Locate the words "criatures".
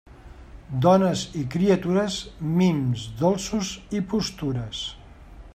1.57-2.17